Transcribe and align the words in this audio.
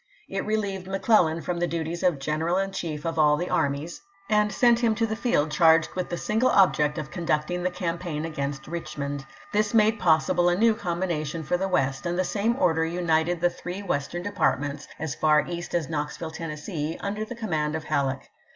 It 0.27 0.47
relieved 0.47 0.87
McClellan 0.87 1.43
from 1.43 1.59
the 1.59 1.67
duties 1.67 2.01
of 2.01 2.17
general 2.17 2.57
in 2.57 2.71
chief 2.71 3.05
of 3.05 3.19
all 3.19 3.37
the 3.37 3.51
armies, 3.51 4.01
and 4.31 4.51
sent 4.51 4.79
31G 4.79 4.81
ABKAHAM 4.81 4.81
LINCOLN 4.81 4.81
ch. 4.81 4.81
xvin. 4.81 4.81
him 4.87 4.95
to 4.95 5.07
fhe 5.07 5.17
field 5.19 5.51
charged 5.51 5.89
with 5.93 6.09
the 6.09 6.17
single 6.17 6.49
object 6.49 6.97
of 6.97 7.11
conducting 7.11 7.61
the 7.61 7.69
campaign 7.69 8.25
against 8.25 8.67
Richmond. 8.67 9.27
This 9.53 9.75
made 9.75 9.99
possible 9.99 10.49
a 10.49 10.55
new 10.57 10.73
combination 10.73 11.43
for 11.43 11.57
the 11.57 11.67
West, 11.67 12.07
and 12.07 12.17
the 12.17 12.23
same 12.23 12.55
order 12.57 12.83
united 12.83 13.41
the 13.41 13.51
three 13.51 13.83
Western 13.83 14.23
depart 14.23 14.59
ments 14.59 14.87
(as 14.97 15.13
far 15.13 15.45
East 15.47 15.75
as 15.75 15.87
Knoxville, 15.87 16.31
Tennessee) 16.31 16.97
under 17.01 17.23
the 17.23 17.35
command 17.35 17.75
of 17.75 17.83
Halleck. 17.83 18.27